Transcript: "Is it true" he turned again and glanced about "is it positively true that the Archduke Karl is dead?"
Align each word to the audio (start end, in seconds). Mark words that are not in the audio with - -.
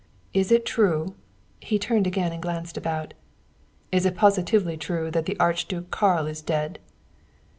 "Is 0.33 0.51
it 0.51 0.65
true" 0.65 1.13
he 1.59 1.77
turned 1.77 2.07
again 2.07 2.31
and 2.31 2.41
glanced 2.41 2.75
about 2.75 3.13
"is 3.91 4.03
it 4.03 4.15
positively 4.15 4.75
true 4.75 5.11
that 5.11 5.27
the 5.27 5.39
Archduke 5.39 5.91
Karl 5.91 6.25
is 6.25 6.41
dead?" 6.41 6.79